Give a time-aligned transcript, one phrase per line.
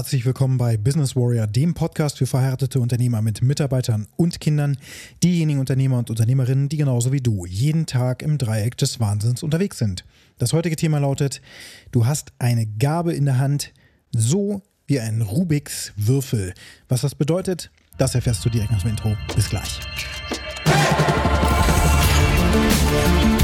[0.00, 4.78] Herzlich willkommen bei Business Warrior, dem Podcast für verheiratete Unternehmer mit Mitarbeitern und Kindern,
[5.22, 9.76] diejenigen Unternehmer und Unternehmerinnen, die genauso wie du jeden Tag im Dreieck des Wahnsinns unterwegs
[9.76, 10.06] sind.
[10.38, 11.42] Das heutige Thema lautet,
[11.92, 13.74] du hast eine Gabe in der Hand,
[14.10, 16.54] so wie ein Rubiks Würfel.
[16.88, 19.14] Was das bedeutet, das erfährst du direkt nach dem Intro.
[19.36, 19.80] Bis gleich.
[23.34, 23.39] Die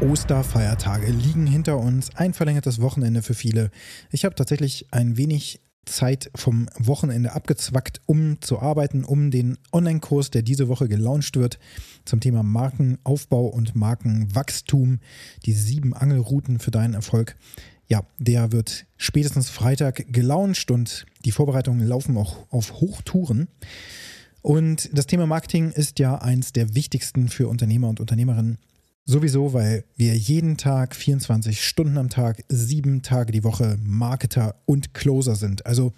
[0.00, 3.70] Osterfeiertage liegen hinter uns, ein verlängertes Wochenende für viele.
[4.10, 10.30] Ich habe tatsächlich ein wenig Zeit vom Wochenende abgezwackt, um zu arbeiten, um den Online-Kurs,
[10.30, 11.58] der diese Woche gelauncht wird,
[12.06, 15.00] zum Thema Markenaufbau und Markenwachstum,
[15.44, 17.36] die sieben Angelrouten für deinen Erfolg.
[17.86, 23.48] Ja, der wird spätestens Freitag gelauncht und die Vorbereitungen laufen auch auf Hochtouren.
[24.40, 28.58] Und das Thema Marketing ist ja eins der wichtigsten für Unternehmer und Unternehmerinnen
[29.10, 34.94] Sowieso, weil wir jeden Tag 24 Stunden am Tag, sieben Tage die Woche Marketer und
[34.94, 35.66] Closer sind.
[35.66, 35.92] Also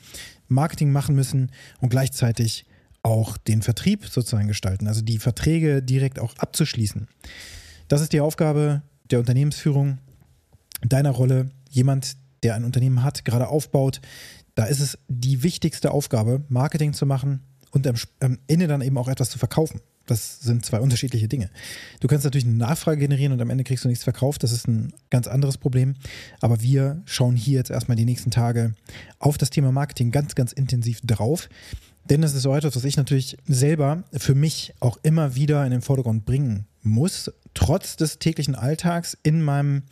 [0.48, 1.50] Marketing machen müssen
[1.82, 2.64] und gleichzeitig
[3.02, 7.06] auch den Vertrieb sozusagen gestalten, also die Verträge direkt auch abzuschließen.
[7.86, 9.98] Das ist die Aufgabe der Unternehmensführung,
[10.80, 14.00] deiner Rolle, jemand, der ein Unternehmen hat, gerade aufbaut.
[14.54, 17.86] Da ist es die wichtigste Aufgabe, Marketing zu machen und
[18.20, 19.82] am Ende dann eben auch etwas zu verkaufen.
[20.06, 21.50] Das sind zwei unterschiedliche Dinge.
[22.00, 24.42] Du kannst natürlich eine Nachfrage generieren und am Ende kriegst du nichts verkauft.
[24.42, 25.94] Das ist ein ganz anderes Problem.
[26.40, 28.74] Aber wir schauen hier jetzt erstmal die nächsten Tage
[29.18, 31.48] auf das Thema Marketing ganz, ganz intensiv drauf.
[32.10, 35.70] Denn das ist so etwas, was ich natürlich selber für mich auch immer wieder in
[35.70, 39.82] den Vordergrund bringen muss, trotz des täglichen Alltags in meinem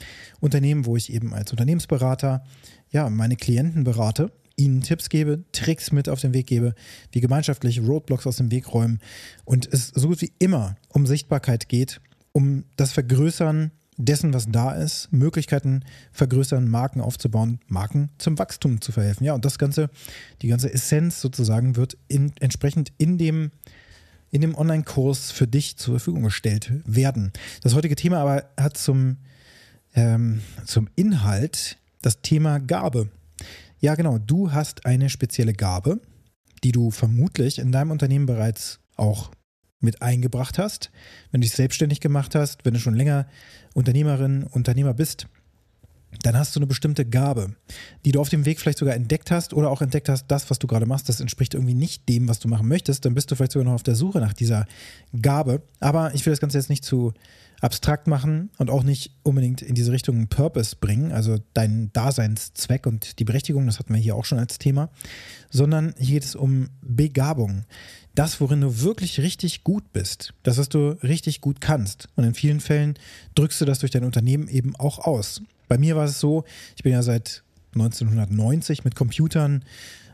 [0.41, 2.43] Unternehmen, wo ich eben als Unternehmensberater
[2.91, 6.75] ja meine Klienten berate ihnen Tipps gebe, Tricks mit auf den Weg gebe,
[7.13, 9.01] wie gemeinschaftlich Roadblocks aus dem Weg räumen
[9.45, 12.01] und es so gut wie immer um Sichtbarkeit geht,
[12.33, 18.93] um das Vergrößern dessen, was da ist, Möglichkeiten vergrößern, Marken aufzubauen, Marken zum Wachstum zu
[18.93, 19.25] verhelfen.
[19.25, 19.91] Ja, und das Ganze,
[20.43, 23.51] die ganze Essenz sozusagen wird in, entsprechend in dem
[24.33, 27.33] in dem Online-Kurs für dich zur Verfügung gestellt werden.
[27.63, 29.17] Das heutige Thema aber hat zum,
[29.97, 33.09] ähm, zum Inhalt das Thema Gabe.
[33.81, 34.19] Ja, genau.
[34.19, 36.01] Du hast eine spezielle Gabe,
[36.63, 39.31] die du vermutlich in deinem Unternehmen bereits auch
[39.81, 40.91] mit eingebracht hast,
[41.31, 43.27] wenn du dich selbstständig gemacht hast, wenn du schon länger
[43.73, 45.27] Unternehmerin, Unternehmer bist,
[46.23, 47.55] dann hast du eine bestimmte Gabe,
[48.05, 50.59] die du auf dem Weg vielleicht sogar entdeckt hast oder auch entdeckt hast, das, was
[50.59, 53.37] du gerade machst, das entspricht irgendwie nicht dem, was du machen möchtest, dann bist du
[53.37, 54.67] vielleicht sogar noch auf der Suche nach dieser
[55.23, 55.63] Gabe.
[55.79, 57.15] Aber ich will das Ganze jetzt nicht zu
[57.61, 63.19] abstrakt machen und auch nicht unbedingt in diese Richtung Purpose bringen, also deinen Daseinszweck und
[63.19, 64.91] die Berechtigung, das hatten wir hier auch schon als Thema,
[65.51, 67.65] sondern hier geht es um Begabung.
[68.15, 72.09] Das, worin du wirklich richtig gut bist, das, was du richtig gut kannst.
[72.17, 72.95] Und in vielen Fällen
[73.35, 75.43] drückst du das durch dein Unternehmen eben auch aus.
[75.69, 76.45] Bei mir war es so,
[76.77, 77.45] ich bin ja seit
[77.75, 79.65] 1990 mit Computern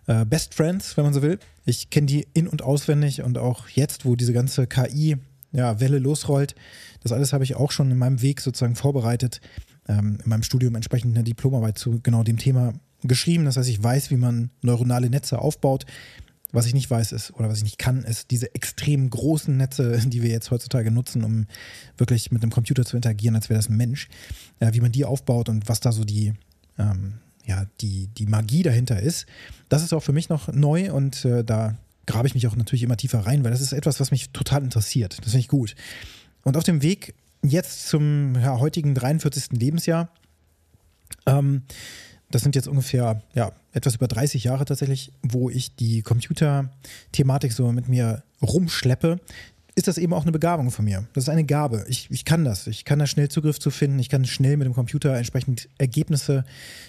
[0.07, 1.39] äh, Best Friends, wenn man so will.
[1.65, 5.17] Ich kenne die in- und auswendig und auch jetzt, wo diese ganze KI
[5.57, 6.55] ja, Welle losrollt.
[7.03, 9.41] Das alles habe ich auch schon in meinem Weg sozusagen vorbereitet,
[9.89, 13.47] ähm, in meinem Studium entsprechend eine Diplomarbeit zu genau dem Thema geschrieben.
[13.47, 15.87] Das heißt, ich weiß, wie man neuronale Netze aufbaut.
[16.53, 19.99] Was ich nicht weiß ist, oder was ich nicht kann, ist diese extrem großen Netze,
[20.07, 21.47] die wir jetzt heutzutage nutzen, um
[21.97, 24.09] wirklich mit einem Computer zu interagieren, als wäre das ein Mensch,
[24.61, 26.35] äh, wie man die aufbaut und was da so die,
[26.79, 27.15] ähm,
[27.47, 29.27] ja, die, die Magie dahinter ist.
[29.69, 32.83] Das ist auch für mich noch neu und äh, da grabe ich mich auch natürlich
[32.83, 35.19] immer tiefer rein, weil das ist etwas, was mich total interessiert.
[35.19, 35.75] Das finde ich gut.
[36.45, 39.53] Und auf dem Weg jetzt zum ja, heutigen 43.
[39.53, 40.09] Lebensjahr,
[41.27, 41.63] ähm,
[42.31, 47.71] das sind jetzt ungefähr ja, etwas über 30 Jahre tatsächlich, wo ich die Computer-Thematik so
[47.73, 49.21] mit mir rumschleppe,
[49.77, 51.07] ist das eben auch eine Begabung von mir.
[51.13, 51.85] Das ist eine Gabe.
[51.87, 52.67] Ich, ich kann das.
[52.67, 53.99] Ich kann da schnell Zugriff zu finden.
[53.99, 56.45] Ich kann schnell mit dem Computer entsprechend Ergebnisse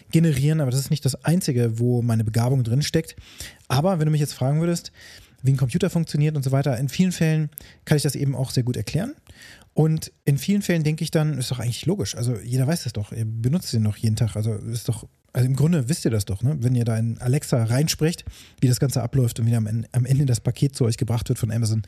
[0.10, 3.18] generieren, aber das ist nicht das Einzige, wo meine Begabung drin steckt.
[3.68, 4.94] Aber wenn du mich jetzt fragen würdest,
[5.44, 7.50] wie ein Computer funktioniert und so weiter, in vielen Fällen
[7.84, 9.16] kann ich das eben auch sehr gut erklären.
[9.74, 12.16] Und in vielen Fällen denke ich dann, ist doch eigentlich logisch.
[12.16, 13.12] Also jeder weiß das doch.
[13.12, 14.38] Ihr benutzt den doch jeden Tag.
[14.38, 16.56] Also ist doch, also im Grunde wisst ihr das doch, ne?
[16.62, 18.24] Wenn ihr da in Alexa reinspricht,
[18.62, 21.52] wie das Ganze abläuft und wie am Ende das Paket zu euch gebracht wird von
[21.52, 21.84] Amazon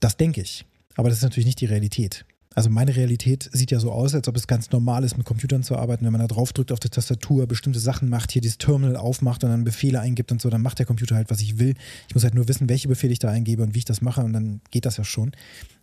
[0.00, 0.64] das denke ich.
[0.96, 2.24] Aber das ist natürlich nicht die Realität.
[2.52, 5.62] Also meine Realität sieht ja so aus, als ob es ganz normal ist, mit Computern
[5.62, 6.04] zu arbeiten.
[6.04, 9.44] Wenn man da drauf drückt auf die Tastatur, bestimmte Sachen macht, hier dieses Terminal aufmacht
[9.44, 11.74] und dann Befehle eingibt und so, dann macht der Computer halt, was ich will.
[12.08, 14.22] Ich muss halt nur wissen, welche Befehle ich da eingebe und wie ich das mache
[14.22, 15.30] und dann geht das ja schon.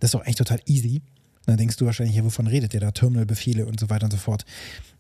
[0.02, 1.02] Das ist doch eigentlich total easy.
[1.46, 2.92] Dann denkst du wahrscheinlich, ja, wovon redet der da?
[2.92, 4.44] Terminal-Befehle und so weiter und so fort.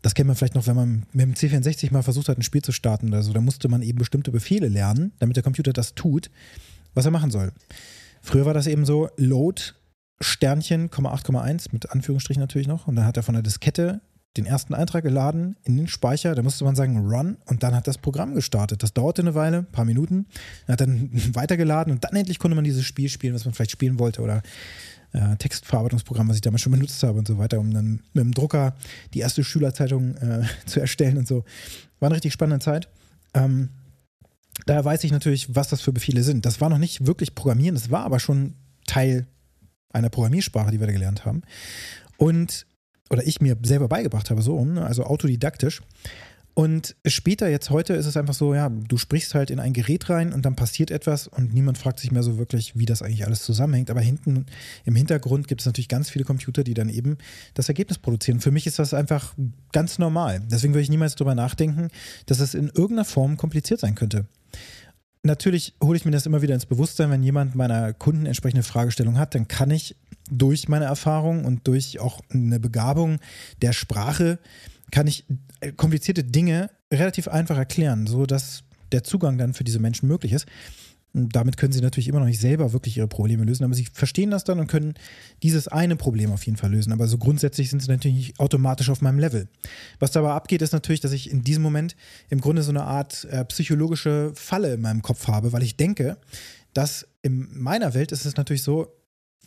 [0.02, 2.62] Das kennt man vielleicht noch, wenn man mit dem C64 mal versucht hat, ein Spiel
[2.62, 3.34] zu starten oder so.
[3.34, 6.32] Da musste man eben bestimmte Befehle lernen, damit der Computer das tut,
[6.94, 7.52] was er machen soll.
[8.28, 9.62] Früher war das eben so, Load
[10.20, 12.86] Sternchen, 8,1 mit Anführungsstrichen natürlich noch.
[12.86, 14.02] Und dann hat er von der Diskette
[14.36, 16.36] den ersten Eintrag geladen in den Speicher.
[16.36, 18.84] Da musste man sagen Run und dann hat das Programm gestartet.
[18.84, 20.26] Das dauerte eine Weile, ein paar Minuten.
[20.66, 23.72] Er hat dann weitergeladen und dann endlich konnte man dieses Spiel spielen, was man vielleicht
[23.72, 24.42] spielen wollte oder
[25.14, 28.34] äh, Textverarbeitungsprogramm, was ich damals schon benutzt habe und so weiter, um dann mit dem
[28.34, 28.76] Drucker
[29.14, 31.46] die erste Schülerzeitung äh, zu erstellen und so.
[32.02, 32.90] War eine richtig spannende Zeit.
[33.34, 33.70] Ähm,
[34.66, 36.46] daher weiß ich natürlich, was das für Befehle sind.
[36.46, 38.56] Das war noch nicht wirklich Programmieren, das war aber schon
[38.86, 39.28] Teil
[39.90, 41.44] einer Programmiersprache, die wir da gelernt haben.
[42.18, 42.66] Und,
[43.10, 45.82] oder ich mir selber beigebracht habe, so, ne, also autodidaktisch.
[46.58, 50.10] Und später, jetzt heute, ist es einfach so, ja, du sprichst halt in ein Gerät
[50.10, 53.28] rein und dann passiert etwas und niemand fragt sich mehr so wirklich, wie das eigentlich
[53.28, 53.92] alles zusammenhängt.
[53.92, 54.48] Aber hinten
[54.84, 57.20] im Hintergrund gibt es natürlich ganz viele Computer, die dann eben
[57.54, 58.40] das Ergebnis produzieren.
[58.40, 59.36] Für mich ist das einfach
[59.72, 60.42] ganz normal.
[60.50, 61.90] Deswegen würde ich niemals darüber nachdenken,
[62.26, 64.26] dass es in irgendeiner Form kompliziert sein könnte.
[65.28, 69.18] Natürlich hole ich mir das immer wieder ins Bewusstsein, wenn jemand meiner Kunden entsprechende Fragestellung
[69.18, 69.98] hat, dann kann ich
[70.32, 73.20] durch meine Erfahrung und durch auch eine Begabung
[73.62, 74.40] der Sprache
[74.90, 75.26] kann ich
[75.60, 78.64] äh, komplizierte Dinge relativ einfach erklären, so dass
[78.94, 80.46] der Zugang dann für diese Menschen möglich ist.
[81.18, 83.88] Und damit können sie natürlich immer noch nicht selber wirklich ihre Probleme lösen, aber sie
[83.92, 84.94] verstehen das dann und können
[85.42, 86.94] dieses eine Problem auf jeden Fall lösen.
[86.94, 89.48] Aber so grundsätzlich sind sie natürlich nicht automatisch auf meinem Level.
[89.98, 91.96] Was dabei abgeht, ist natürlich, dass ich in diesem Moment
[92.30, 96.18] im Grunde so eine Art äh, psychologische Falle in meinem Kopf habe, weil ich denke,
[96.74, 98.94] dass in meiner Welt ist es natürlich so,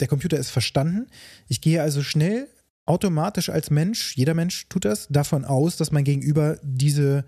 [0.00, 1.06] der Computer ist verstanden.
[1.46, 2.48] Ich gehe also schnell
[2.84, 7.24] automatisch als Mensch, jeder Mensch tut das, davon aus, dass mein Gegenüber diese,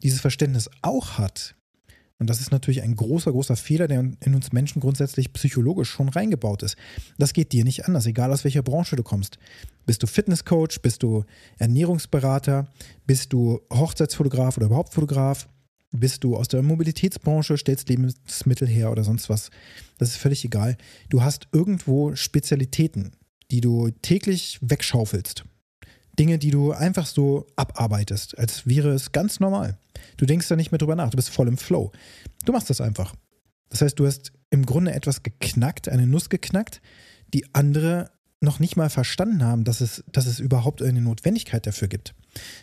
[0.00, 1.56] dieses Verständnis auch hat.
[2.20, 6.10] Und das ist natürlich ein großer, großer Fehler, der in uns Menschen grundsätzlich psychologisch schon
[6.10, 6.76] reingebaut ist.
[7.16, 9.38] Das geht dir nicht anders, egal aus welcher Branche du kommst.
[9.86, 11.24] Bist du Fitnesscoach, bist du
[11.56, 12.68] Ernährungsberater,
[13.06, 15.48] bist du Hochzeitsfotograf oder überhaupt Fotograf,
[15.92, 19.50] bist du aus der Mobilitätsbranche, stellst Lebensmittel her oder sonst was.
[19.96, 20.76] Das ist völlig egal.
[21.08, 23.12] Du hast irgendwo Spezialitäten,
[23.50, 25.44] die du täglich wegschaufelst.
[26.20, 29.78] Dinge, die du einfach so abarbeitest, als wäre es ganz normal.
[30.18, 31.92] Du denkst da nicht mehr drüber nach, du bist voll im Flow.
[32.44, 33.14] Du machst das einfach.
[33.70, 36.82] Das heißt, du hast im Grunde etwas geknackt, eine Nuss geknackt,
[37.32, 38.10] die andere
[38.42, 42.14] noch nicht mal verstanden haben, dass es, dass es überhaupt eine Notwendigkeit dafür gibt.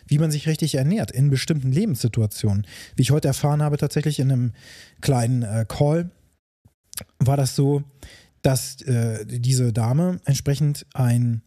[0.06, 2.64] Wie man sich richtig ernährt in bestimmten Lebenssituationen.
[2.94, 4.52] Wie ich heute erfahren habe, tatsächlich in einem
[5.00, 6.10] kleinen äh, Call,
[7.18, 7.82] war das so,
[8.42, 11.42] dass äh, diese Dame entsprechend ein,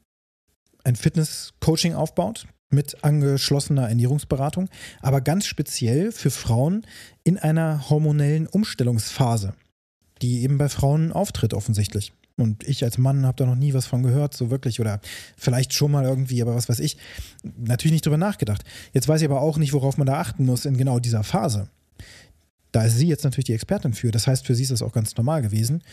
[0.84, 4.70] ein Fitness-Coaching aufbaut mit angeschlossener Ernährungsberatung,
[5.02, 6.86] aber ganz speziell für Frauen
[7.24, 9.54] in einer hormonellen Umstellungsphase,
[10.22, 12.14] die eben bei Frauen auftritt offensichtlich.
[12.38, 15.00] Und ich als Mann habe da noch nie was von gehört, so wirklich, oder
[15.38, 16.98] vielleicht schon mal irgendwie, aber was weiß ich.
[17.44, 18.64] Natürlich nicht drüber nachgedacht.
[18.94, 21.70] Jetzt weiß ich aber auch nicht, worauf man da achten muss in genau dieser Phase.
[22.72, 24.12] Da ist sie jetzt natürlich die Expertin für.
[24.12, 25.84] Das heißt, für sie ist das auch ganz normal gewesen,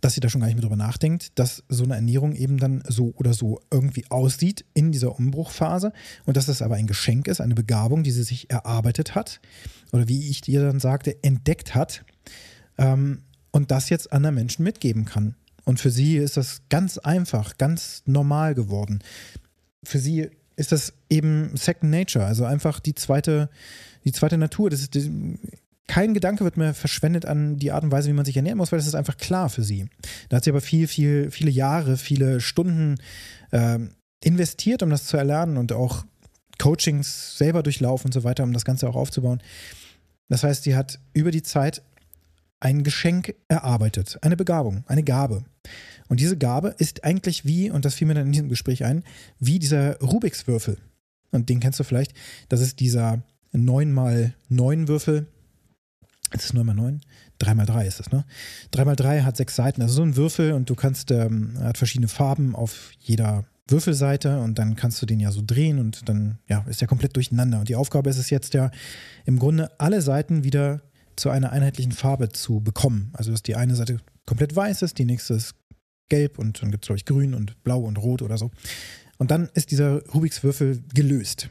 [0.00, 2.82] dass sie da schon gar nicht mehr drüber nachdenkt, dass so eine Ernährung eben dann
[2.86, 5.92] so oder so irgendwie aussieht in dieser Umbruchphase
[6.24, 9.40] und dass das aber ein Geschenk ist, eine Begabung, die sie sich erarbeitet hat
[9.92, 12.04] oder wie ich dir dann sagte, entdeckt hat
[12.76, 15.34] ähm, und das jetzt anderen Menschen mitgeben kann.
[15.64, 19.00] Und für sie ist das ganz einfach, ganz normal geworden.
[19.82, 23.50] Für sie ist das eben Second Nature, also einfach die zweite,
[24.04, 24.70] die zweite Natur.
[24.70, 24.94] Das ist,
[25.88, 28.70] kein Gedanke wird mehr verschwendet an die Art und Weise, wie man sich ernähren muss,
[28.70, 29.88] weil das ist einfach klar für sie.
[30.28, 32.96] Da hat sie aber viel, viel, viele Jahre, viele Stunden
[33.50, 33.78] äh,
[34.22, 36.04] investiert, um das zu erlernen und auch
[36.58, 39.42] Coachings selber durchlaufen und so weiter, um das Ganze auch aufzubauen.
[40.28, 41.82] Das heißt, sie hat über die Zeit
[42.60, 45.44] ein Geschenk erarbeitet, eine Begabung, eine Gabe.
[46.08, 49.04] Und diese Gabe ist eigentlich wie, und das fiel mir dann in diesem Gespräch ein,
[49.38, 50.76] wie dieser Rubiks Würfel.
[51.30, 52.14] Und den kennst du vielleicht.
[52.48, 53.22] Das ist dieser
[53.54, 55.26] 9x9 Würfel.
[56.30, 57.00] Das ist 9x9?
[57.40, 58.24] 3x3 ist das, ne?
[58.72, 62.56] 3x3 hat sechs Seiten, also so ein Würfel und du kannst, ähm, hat verschiedene Farben
[62.56, 66.80] auf jeder Würfelseite und dann kannst du den ja so drehen und dann ja, ist
[66.80, 67.60] der komplett durcheinander.
[67.60, 68.70] Und die Aufgabe ist es jetzt ja
[69.24, 70.82] im Grunde alle Seiten wieder
[71.16, 73.10] zu einer einheitlichen Farbe zu bekommen.
[73.12, 75.54] Also dass die eine Seite komplett weiß ist, die nächste ist
[76.08, 78.50] gelb und dann gibt es, glaube ich, grün und blau und rot oder so.
[79.18, 81.50] Und dann ist dieser Rubiks Würfel gelöst.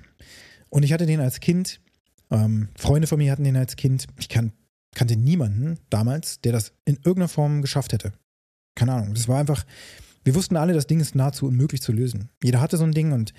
[0.70, 1.80] Und ich hatte den als Kind,
[2.32, 4.52] ähm, Freunde von mir hatten den als Kind, ich kan
[4.98, 8.14] kannte niemanden damals, der das in irgendeiner Form geschafft hätte.
[8.76, 9.14] Keine Ahnung.
[9.14, 9.64] Das war einfach,
[10.24, 12.30] wir wussten alle, das Ding ist nahezu unmöglich zu lösen.
[12.44, 13.32] Jeder hatte so ein Ding und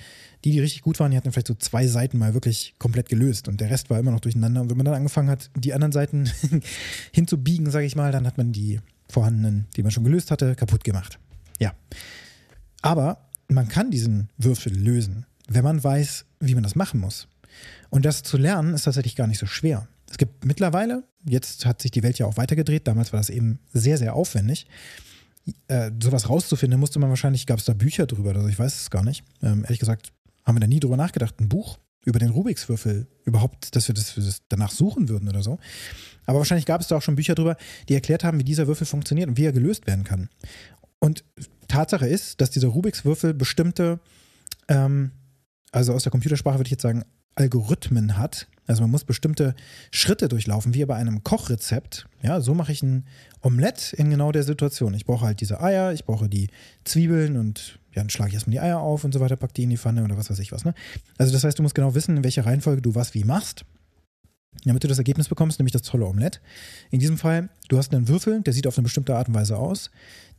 [0.45, 3.49] die, die richtig gut waren, die hatten vielleicht so zwei Seiten mal wirklich komplett gelöst
[3.49, 4.61] und der Rest war immer noch durcheinander.
[4.61, 6.31] Und wenn man dann angefangen hat, die anderen Seiten
[7.12, 10.85] hinzubiegen, sage ich mal, dann hat man die vorhandenen, die man schon gelöst hatte, kaputt
[10.85, 11.19] gemacht.
[11.59, 11.73] Ja.
[12.83, 17.27] Aber man kann diesen Würfel lösen, wenn man weiß, wie man das machen muss.
[17.91, 19.88] Und das zu lernen ist tatsächlich gar nicht so schwer.
[20.11, 23.59] Es gibt mittlerweile, jetzt hat sich die Welt ja auch weitergedreht, damals war das eben
[23.73, 24.67] sehr, sehr aufwendig.
[25.69, 28.91] Äh, sowas rauszufinden, musste man wahrscheinlich, gab es da Bücher drüber, also ich weiß es
[28.91, 29.25] gar nicht.
[29.43, 30.12] Ähm, ehrlich gesagt,
[30.45, 31.41] haben wir da nie drüber nachgedacht.
[31.41, 35.43] Ein Buch über den Rubiks Würfel überhaupt, dass wir das, das danach suchen würden oder
[35.43, 35.59] so.
[36.27, 37.57] Aber wahrscheinlich gab es da auch schon Bücher drüber,
[37.88, 40.29] die erklärt haben, wie dieser Würfel funktioniert und wie er gelöst werden kann.
[40.99, 41.25] Und
[41.69, 44.00] Tatsache ist, dass dieser Rubiks Würfel bestimmte,
[44.69, 45.12] ähm,
[45.71, 47.05] also aus der Computersprache würde ich jetzt sagen,
[47.38, 48.49] Algorithmen hat.
[48.66, 49.54] Also man muss bestimmte
[49.90, 52.07] Schritte durchlaufen, wie bei einem Kochrezept.
[52.23, 53.07] Ja, so mache ich ein
[53.40, 54.92] Omelett in genau der Situation.
[54.92, 56.49] Ich brauche halt diese Eier, ich brauche die
[56.85, 59.62] Zwiebeln und ja, dann schlage ich erstmal die Eier auf und so weiter, pack die
[59.62, 60.64] in die Pfanne oder was weiß ich was.
[60.64, 60.75] Ne?
[61.16, 63.64] Also das heißt, du musst genau wissen, in welcher Reihenfolge du was wie machst,
[64.64, 66.40] damit du das Ergebnis bekommst, nämlich das tolle Omelett.
[66.90, 69.57] In diesem Fall, du hast einen Würfel, der sieht auf eine bestimmte Art und Weise
[69.57, 69.90] aus.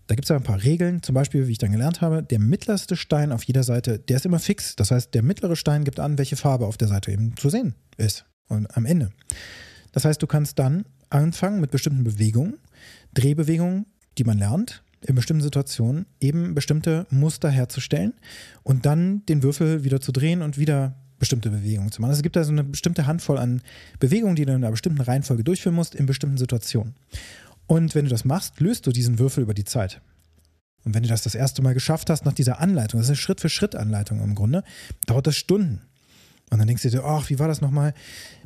[0.09, 2.95] Da gibt es ein paar Regeln, zum Beispiel, wie ich dann gelernt habe, der mittlerste
[2.95, 4.75] Stein auf jeder Seite, der ist immer fix.
[4.75, 7.75] Das heißt, der mittlere Stein gibt an, welche Farbe auf der Seite eben zu sehen
[7.95, 9.11] ist und am Ende.
[9.91, 12.55] Das heißt, du kannst dann anfangen mit bestimmten Bewegungen,
[13.13, 13.85] Drehbewegungen,
[14.17, 18.13] die man lernt, in bestimmten Situationen eben bestimmte Muster herzustellen
[18.63, 22.09] und dann den Würfel wieder zu drehen und wieder bestimmte Bewegungen zu machen.
[22.09, 23.61] Also es gibt da so eine bestimmte Handvoll an
[23.99, 26.95] Bewegungen, die du in einer bestimmten Reihenfolge durchführen musst, in bestimmten Situationen.
[27.69, 30.01] Und wenn du das machst, löst du diesen Würfel über die Zeit.
[30.83, 33.17] Und wenn du das das erste Mal geschafft hast nach dieser Anleitung, das ist eine
[33.17, 34.63] Schritt-für-Schritt-Anleitung im Grunde,
[35.05, 35.83] dauert das Stunden.
[36.49, 37.93] Und dann denkst du dir, ach, wie war das nochmal?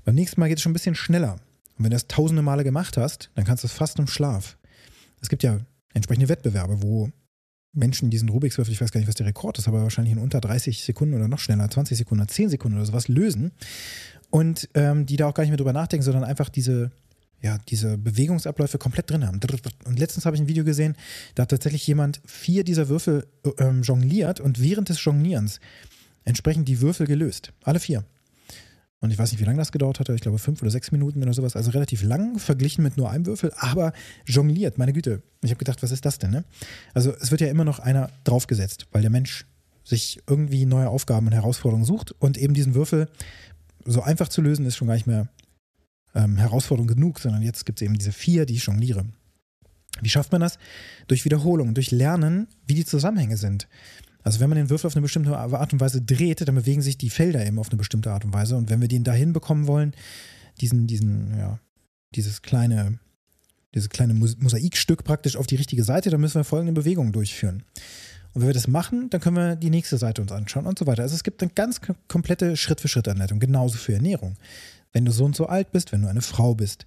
[0.03, 1.35] Beim nächsten Mal geht es schon ein bisschen schneller.
[1.77, 4.57] Und wenn du das tausende Male gemacht hast, dann kannst du es fast im Schlaf.
[5.21, 5.61] Es gibt ja
[5.93, 7.09] entsprechende Wettbewerbe, wo
[7.71, 10.19] Menschen diesen Rubiks Würfel, ich weiß gar nicht, was der Rekord ist, aber wahrscheinlich in
[10.19, 13.53] unter 30 Sekunden oder noch schneller, 20 Sekunden, 10 Sekunden oder sowas lösen.
[14.31, 16.91] Und ähm, die da auch gar nicht mehr drüber nachdenken, sondern einfach diese
[17.43, 19.39] ja, diese Bewegungsabläufe komplett drin haben.
[19.85, 20.95] Und letztens habe ich ein Video gesehen,
[21.35, 25.59] da hat tatsächlich jemand vier dieser Würfel ähm, jongliert und während des Jonglierens
[26.23, 27.51] entsprechend die Würfel gelöst.
[27.63, 28.05] Alle vier.
[29.01, 30.15] Und ich weiß nicht, wie lange das gedauert hatte.
[30.15, 31.57] Ich glaube, fünf oder sechs Minuten oder sowas.
[31.57, 33.91] Also relativ lang verglichen mit nur einem Würfel, aber
[34.25, 35.21] jongliert, meine Güte.
[35.41, 36.31] Ich habe gedacht, was ist das denn?
[36.31, 36.45] Ne?
[36.93, 39.45] Also, es wird ja immer noch einer draufgesetzt, weil der Mensch
[39.83, 43.09] sich irgendwie neue Aufgaben und Herausforderungen sucht und eben diesen Würfel
[43.83, 45.27] so einfach zu lösen, ist schon gar nicht mehr
[46.15, 49.05] ähm, Herausforderung genug, sondern jetzt gibt es eben diese vier, die ich jongliere.
[50.01, 50.57] Wie schafft man das?
[51.07, 53.67] Durch Wiederholung, durch Lernen, wie die Zusammenhänge sind.
[54.23, 56.97] Also wenn man den Würfel auf eine bestimmte Art und Weise dreht, dann bewegen sich
[56.97, 58.55] die Felder eben auf eine bestimmte Art und Weise.
[58.55, 59.93] Und wenn wir den dahin bekommen wollen,
[60.61, 61.59] diesen, diesen, ja,
[62.15, 62.99] dieses kleine,
[63.75, 67.63] dieses kleine Mosaikstück praktisch auf die richtige Seite, dann müssen wir folgende Bewegungen durchführen.
[68.33, 70.87] Und wenn wir das machen, dann können wir die nächste Seite uns anschauen und so
[70.87, 71.03] weiter.
[71.03, 74.37] Also es gibt eine ganz komplette Schritt-für-Schritt-Anleitung, genauso für Ernährung
[74.93, 76.85] wenn du so und so alt bist, wenn du eine Frau bist,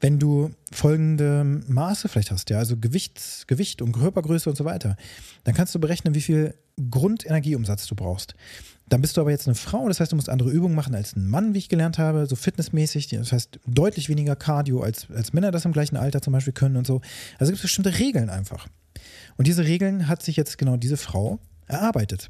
[0.00, 4.96] wenn du folgende Maße vielleicht hast, ja, also Gewicht, Gewicht und Körpergröße und so weiter,
[5.44, 6.54] dann kannst du berechnen, wie viel
[6.90, 8.34] Grundenergieumsatz du brauchst.
[8.88, 11.14] Dann bist du aber jetzt eine Frau, das heißt, du musst andere Übungen machen als
[11.14, 13.08] ein Mann, wie ich gelernt habe, so fitnessmäßig.
[13.08, 16.76] Das heißt, deutlich weniger Cardio, als, als Männer das im gleichen Alter zum Beispiel können
[16.76, 17.00] und so.
[17.38, 18.66] Also gibt es bestimmte Regeln einfach.
[19.36, 22.28] Und diese Regeln hat sich jetzt genau diese Frau erarbeitet.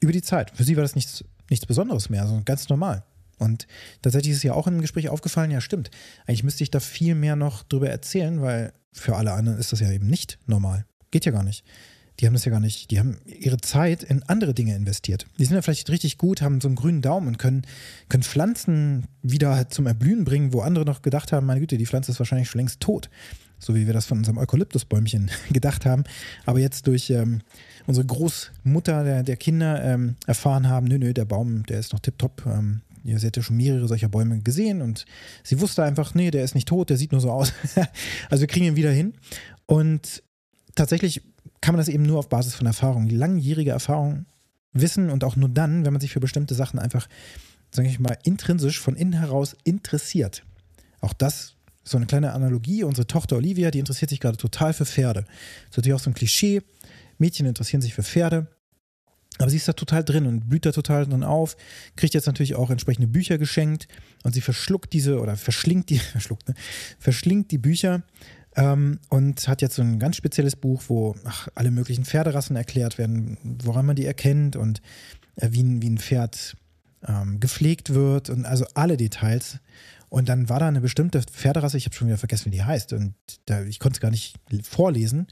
[0.00, 0.52] Über die Zeit.
[0.52, 3.04] Für sie war das nichts, nichts Besonderes mehr, sondern ganz normal.
[3.40, 3.66] Und
[4.02, 5.90] tatsächlich ist es ja auch im Gespräch aufgefallen, ja stimmt,
[6.26, 9.80] eigentlich müsste ich da viel mehr noch drüber erzählen, weil für alle anderen ist das
[9.80, 10.84] ja eben nicht normal.
[11.10, 11.64] Geht ja gar nicht.
[12.18, 15.26] Die haben das ja gar nicht, die haben ihre Zeit in andere Dinge investiert.
[15.38, 17.62] Die sind ja vielleicht richtig gut, haben so einen grünen Daumen und können,
[18.10, 22.12] können Pflanzen wieder zum Erblühen bringen, wo andere noch gedacht haben, meine Güte, die Pflanze
[22.12, 23.08] ist wahrscheinlich schon längst tot.
[23.58, 26.04] So wie wir das von unserem Eukalyptusbäumchen gedacht haben.
[26.44, 27.40] Aber jetzt durch ähm,
[27.86, 32.00] unsere Großmutter der, der Kinder ähm, erfahren haben, nö, nö, der Baum, der ist noch
[32.00, 35.04] tipptopp, ähm, ja, sie hätte schon mehrere solcher Bäume gesehen und
[35.42, 37.52] sie wusste einfach, nee, der ist nicht tot, der sieht nur so aus.
[38.30, 39.14] also wir kriegen ihn wieder hin.
[39.66, 40.22] Und
[40.74, 41.22] tatsächlich
[41.60, 44.26] kann man das eben nur auf Basis von Erfahrung, langjährige Erfahrung
[44.72, 47.08] wissen und auch nur dann, wenn man sich für bestimmte Sachen einfach,
[47.70, 50.44] sage ich mal, intrinsisch von innen heraus interessiert.
[51.00, 52.84] Auch das so eine kleine Analogie.
[52.84, 55.22] Unsere Tochter Olivia, die interessiert sich gerade total für Pferde.
[55.22, 56.62] Das ist natürlich auch so ein Klischee.
[57.18, 58.46] Mädchen interessieren sich für Pferde.
[59.40, 61.56] Aber sie ist da total drin und blüht da total drin auf,
[61.96, 63.88] kriegt jetzt natürlich auch entsprechende Bücher geschenkt
[64.22, 66.54] und sie verschluckt diese oder verschlingt die, verschluckt, ne?
[66.98, 68.02] verschlingt die Bücher
[68.56, 72.98] ähm, und hat jetzt so ein ganz spezielles Buch, wo ach, alle möglichen Pferderassen erklärt
[72.98, 74.82] werden, woran man die erkennt und
[75.36, 76.56] äh, wie, ein, wie ein Pferd
[77.06, 79.58] ähm, gepflegt wird und also alle Details.
[80.10, 82.92] Und dann war da eine bestimmte Pferderasse, ich habe schon wieder vergessen, wie die heißt.
[82.92, 83.14] Und
[83.46, 85.28] da, ich konnte es gar nicht vorlesen.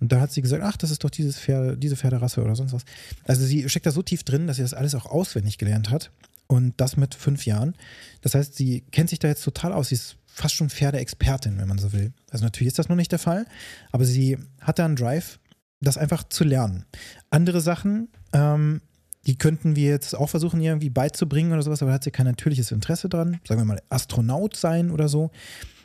[0.00, 2.72] Und da hat sie gesagt, ach, das ist doch dieses Pferde, diese Pferderasse oder sonst
[2.72, 2.84] was.
[3.24, 6.10] Also sie steckt da so tief drin, dass sie das alles auch auswendig gelernt hat.
[6.46, 7.74] Und das mit fünf Jahren.
[8.22, 9.88] Das heißt, sie kennt sich da jetzt total aus.
[9.88, 12.12] Sie ist fast schon Pferdeexpertin, wenn man so will.
[12.30, 13.44] Also natürlich ist das noch nicht der Fall,
[13.92, 15.38] aber sie hat da einen Drive
[15.80, 16.86] das einfach zu lernen.
[17.30, 18.80] Andere Sachen, ähm,
[19.26, 22.26] die könnten wir jetzt auch versuchen, irgendwie beizubringen oder sowas, aber da hat sie kein
[22.26, 23.40] natürliches Interesse dran.
[23.46, 25.30] Sagen wir mal, Astronaut sein oder so.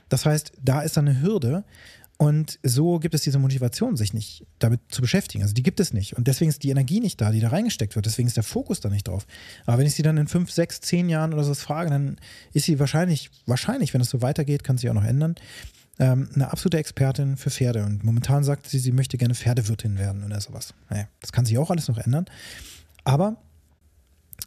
[0.09, 1.63] Das heißt, da ist eine Hürde.
[2.17, 5.43] Und so gibt es diese Motivation, sich nicht damit zu beschäftigen.
[5.43, 6.15] Also die gibt es nicht.
[6.15, 8.05] Und deswegen ist die Energie nicht da, die da reingesteckt wird.
[8.05, 9.25] Deswegen ist der Fokus da nicht drauf.
[9.65, 12.17] Aber wenn ich sie dann in fünf, sechs, zehn Jahren oder so frage, dann
[12.53, 15.35] ist sie wahrscheinlich, wahrscheinlich, wenn es so weitergeht, kann sie auch noch ändern,
[15.99, 17.83] ähm, eine absolute Expertin für Pferde.
[17.83, 20.73] Und momentan sagt sie, sie möchte gerne Pferdewirtin werden oder sowas.
[20.89, 22.25] Naja, das kann sich auch alles noch ändern.
[23.03, 23.37] Aber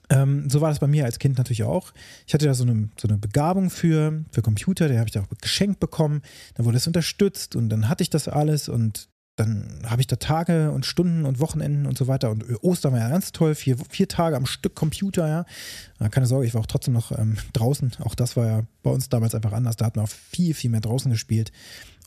[0.09, 1.93] ähm, so war das bei mir als Kind natürlich auch.
[2.27, 5.23] Ich hatte da so eine, so eine Begabung für, für Computer, der habe ich da
[5.23, 6.23] auch geschenkt bekommen.
[6.55, 10.17] Dann wurde es unterstützt und dann hatte ich das alles und dann habe ich da
[10.17, 12.31] Tage und Stunden und Wochenenden und so weiter.
[12.31, 16.09] Und Ostern war ja ganz toll, vier, vier Tage am Stück Computer, ja.
[16.09, 17.93] Keine Sorge, ich war auch trotzdem noch ähm, draußen.
[18.01, 19.77] Auch das war ja bei uns damals einfach anders.
[19.77, 21.53] Da hat man auch viel, viel mehr draußen gespielt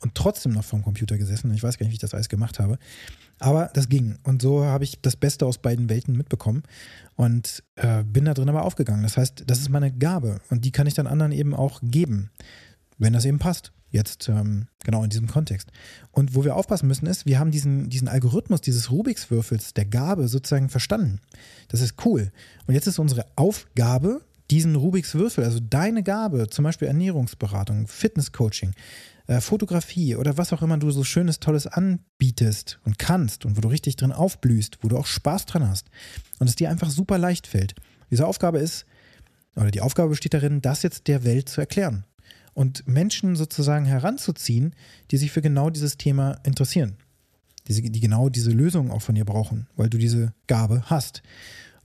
[0.01, 1.53] und trotzdem noch vorm Computer gesessen.
[1.53, 2.79] Ich weiß gar nicht, wie ich das alles gemacht habe.
[3.39, 4.17] Aber das ging.
[4.23, 6.63] Und so habe ich das Beste aus beiden Welten mitbekommen
[7.15, 9.03] und äh, bin da drin aber aufgegangen.
[9.03, 12.29] Das heißt, das ist meine Gabe und die kann ich dann anderen eben auch geben,
[12.97, 13.71] wenn das eben passt.
[13.91, 15.71] Jetzt ähm, genau in diesem Kontext.
[16.11, 20.27] Und wo wir aufpassen müssen ist, wir haben diesen, diesen Algorithmus dieses Rubiks-Würfels der Gabe
[20.27, 21.21] sozusagen verstanden.
[21.69, 22.31] Das ist cool.
[22.67, 28.73] Und jetzt ist unsere Aufgabe, diesen Rubiks Würfel, also deine Gabe, zum Beispiel Ernährungsberatung, Fitnesscoaching,
[29.27, 33.61] äh, Fotografie oder was auch immer du so schönes, tolles anbietest und kannst und wo
[33.61, 35.89] du richtig drin aufblühst, wo du auch Spaß dran hast
[36.39, 37.75] und es dir einfach super leicht fällt.
[38.09, 38.85] Diese Aufgabe ist,
[39.55, 42.05] oder die Aufgabe besteht darin, das jetzt der Welt zu erklären
[42.53, 44.73] und Menschen sozusagen heranzuziehen,
[45.11, 46.97] die sich für genau dieses Thema interessieren,
[47.67, 51.21] die, die genau diese Lösung auch von dir brauchen, weil du diese Gabe hast.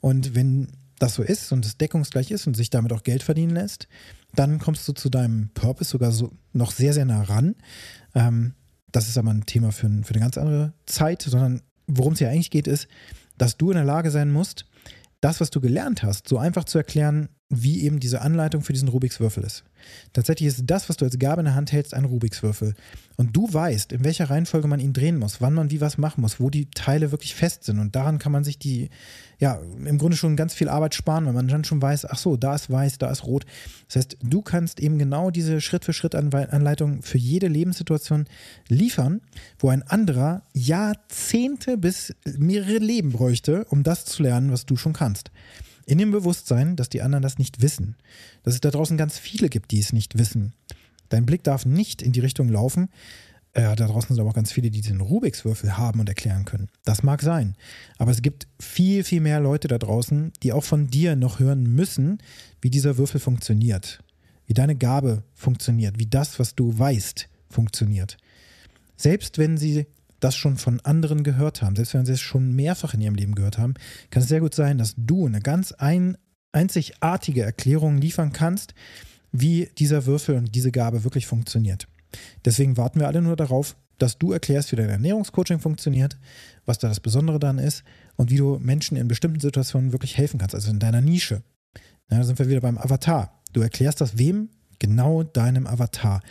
[0.00, 0.68] Und wenn
[1.04, 3.88] das so ist und es deckungsgleich ist und sich damit auch Geld verdienen lässt,
[4.34, 7.56] dann kommst du zu deinem Purpose sogar so noch sehr, sehr nah ran.
[8.14, 8.54] Ähm,
[8.90, 12.30] das ist aber ein Thema für, für eine ganz andere Zeit, sondern worum es ja
[12.30, 12.88] eigentlich geht, ist,
[13.36, 14.64] dass du in der Lage sein musst,
[15.20, 18.88] das, was du gelernt hast, so einfach zu erklären, wie eben diese Anleitung für diesen
[18.88, 19.64] Rubiks Würfel ist.
[20.14, 22.74] Tatsächlich ist das, was du als Gabe in der Hand hältst, ein Rubiks Würfel.
[23.16, 26.22] Und du weißt, in welcher Reihenfolge man ihn drehen muss, wann man wie was machen
[26.22, 27.78] muss, wo die Teile wirklich fest sind.
[27.78, 28.88] Und daran kann man sich die,
[29.38, 32.36] ja, im Grunde schon ganz viel Arbeit sparen, weil man dann schon weiß, ach so,
[32.36, 33.44] da ist weiß, da ist rot.
[33.88, 38.24] Das heißt, du kannst eben genau diese Schritt-für-Schritt-Anleitung für jede Lebenssituation
[38.68, 39.20] liefern,
[39.58, 44.94] wo ein anderer Jahrzehnte bis mehrere Leben bräuchte, um das zu lernen, was du schon
[44.94, 45.30] kannst.
[45.86, 47.96] In dem Bewusstsein, dass die anderen das nicht wissen.
[48.42, 50.54] Dass es da draußen ganz viele gibt, die es nicht wissen.
[51.08, 52.88] Dein Blick darf nicht in die Richtung laufen.
[53.52, 56.68] Äh, da draußen sind aber auch ganz viele, die diesen Rubiks-Würfel haben und erklären können.
[56.84, 57.54] Das mag sein.
[57.98, 61.62] Aber es gibt viel, viel mehr Leute da draußen, die auch von dir noch hören
[61.62, 62.18] müssen,
[62.60, 64.02] wie dieser Würfel funktioniert.
[64.46, 65.98] Wie deine Gabe funktioniert.
[65.98, 68.16] Wie das, was du weißt, funktioniert.
[68.96, 69.86] Selbst wenn sie
[70.24, 73.34] das schon von anderen gehört haben, selbst wenn sie es schon mehrfach in ihrem Leben
[73.34, 73.74] gehört haben,
[74.08, 76.16] kann es sehr gut sein, dass du eine ganz ein,
[76.52, 78.74] einzigartige Erklärung liefern kannst,
[79.32, 81.88] wie dieser Würfel und diese Gabe wirklich funktioniert.
[82.44, 86.16] Deswegen warten wir alle nur darauf, dass du erklärst, wie dein Ernährungscoaching funktioniert,
[86.64, 87.84] was da das Besondere dann ist
[88.16, 91.42] und wie du Menschen in bestimmten Situationen wirklich helfen kannst, also in deiner Nische.
[92.10, 93.42] Ja, da sind wir wieder beim Avatar.
[93.52, 94.48] Du erklärst das wem?
[94.78, 96.22] Genau deinem Avatar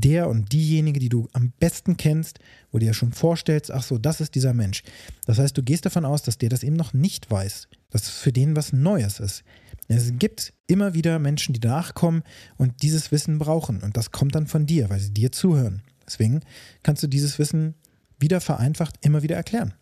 [0.00, 2.38] der und diejenige, die du am besten kennst,
[2.70, 4.82] wo du dir schon vorstellst, ach so, das ist dieser Mensch.
[5.26, 8.10] Das heißt, du gehst davon aus, dass der das eben noch nicht weiß, dass es
[8.10, 9.44] für den was Neues ist.
[9.88, 12.22] Es gibt immer wieder Menschen, die nachkommen
[12.56, 15.82] und dieses Wissen brauchen und das kommt dann von dir, weil sie dir zuhören.
[16.06, 16.40] Deswegen
[16.82, 17.74] kannst du dieses Wissen
[18.18, 19.74] wieder vereinfacht immer wieder erklären.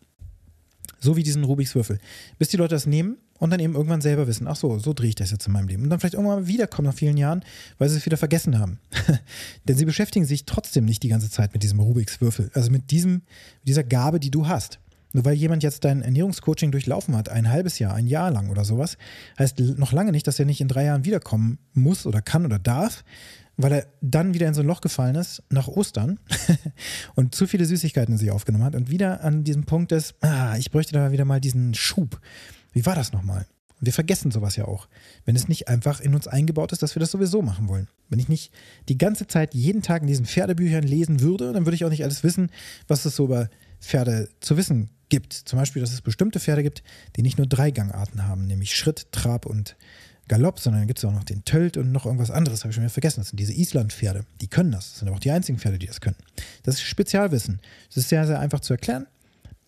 [0.99, 1.99] So wie diesen Rubiks Würfel.
[2.37, 5.09] Bis die Leute das nehmen und dann eben irgendwann selber wissen, ach so, so drehe
[5.09, 5.83] ich das jetzt in meinem Leben.
[5.83, 7.43] Und dann vielleicht irgendwann wiederkommen nach vielen Jahren,
[7.77, 8.79] weil sie es wieder vergessen haben.
[9.67, 12.89] Denn sie beschäftigen sich trotzdem nicht die ganze Zeit mit diesem Rubiks Würfel, also mit
[12.89, 13.23] diesem,
[13.63, 14.79] dieser Gabe, die du hast.
[15.11, 18.63] Nur weil jemand jetzt dein Ernährungscoaching durchlaufen hat, ein halbes Jahr, ein Jahr lang oder
[18.63, 18.97] sowas,
[19.37, 22.59] heißt noch lange nicht, dass er nicht in drei Jahren wiederkommen muss oder kann oder
[22.59, 23.03] darf,
[23.57, 26.17] weil er dann wieder in so ein Loch gefallen ist nach Ostern
[27.15, 30.55] und zu viele Süßigkeiten in sich aufgenommen hat und wieder an diesem Punkt ist, ah,
[30.55, 32.21] ich bräuchte da wieder mal diesen Schub.
[32.73, 33.45] Wie war das nochmal?
[33.79, 34.87] Wir vergessen sowas ja auch,
[35.25, 37.89] wenn es nicht einfach in uns eingebaut ist, dass wir das sowieso machen wollen.
[38.09, 38.53] Wenn ich nicht
[38.87, 42.03] die ganze Zeit jeden Tag in diesen Pferdebüchern lesen würde, dann würde ich auch nicht
[42.03, 42.49] alles wissen,
[42.87, 43.49] was es so über
[43.81, 45.33] Pferde zu wissen gibt.
[45.33, 46.81] Zum Beispiel, dass es bestimmte Pferde gibt,
[47.17, 49.75] die nicht nur drei Gangarten haben, nämlich Schritt, Trab und
[50.29, 52.75] Galopp, sondern dann gibt es auch noch den Tölt und noch irgendwas anderes, habe ich
[52.75, 53.19] schon wieder vergessen.
[53.19, 54.91] Das sind diese Islandpferde, die können das.
[54.91, 56.15] Das sind aber auch die einzigen Pferde, die das können.
[56.63, 57.59] Das ist Spezialwissen.
[57.89, 59.07] Das ist sehr, sehr einfach zu erklären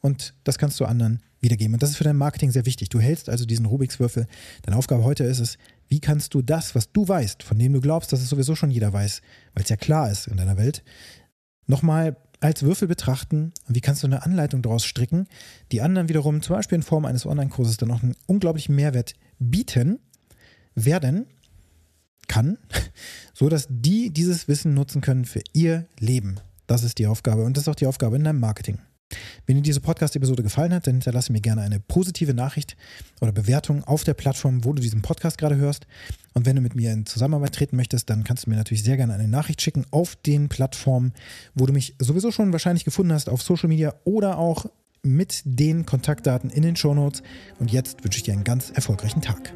[0.05, 1.73] und das kannst du anderen wiedergeben.
[1.73, 2.89] Und das ist für dein Marketing sehr wichtig.
[2.89, 4.27] Du hältst also diesen Rubiks-Würfel.
[4.61, 7.81] Deine Aufgabe heute ist es, wie kannst du das, was du weißt, von dem du
[7.81, 9.21] glaubst, dass es sowieso schon jeder weiß,
[9.55, 10.83] weil es ja klar ist in deiner Welt,
[11.65, 15.27] nochmal als Würfel betrachten und wie kannst du eine Anleitung daraus stricken,
[15.71, 19.97] die anderen wiederum zum Beispiel in Form eines Online-Kurses dann auch einen unglaublichen Mehrwert bieten
[20.75, 21.25] werden
[22.27, 22.59] kann,
[23.33, 26.35] so dass die dieses Wissen nutzen können für ihr Leben.
[26.67, 28.77] Das ist die Aufgabe und das ist auch die Aufgabe in deinem Marketing.
[29.45, 32.75] Wenn dir diese Podcast-Episode gefallen hat, dann hinterlasse mir gerne eine positive Nachricht
[33.21, 35.85] oder Bewertung auf der Plattform, wo du diesen Podcast gerade hörst.
[36.33, 38.97] Und wenn du mit mir in Zusammenarbeit treten möchtest, dann kannst du mir natürlich sehr
[38.97, 41.13] gerne eine Nachricht schicken auf den Plattformen,
[41.53, 44.65] wo du mich sowieso schon wahrscheinlich gefunden hast, auf Social Media oder auch
[45.03, 47.21] mit den Kontaktdaten in den Show Notes.
[47.59, 49.53] Und jetzt wünsche ich dir einen ganz erfolgreichen Tag.